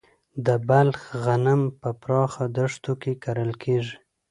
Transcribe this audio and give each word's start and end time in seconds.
د 0.45 0.47
بلخ 0.69 0.99
غنم 1.23 1.61
په 1.81 1.89
پراخه 2.01 2.45
دښتو 2.57 2.93
کې 3.01 3.13
کرل 3.23 3.51
کیږي. 3.63 3.95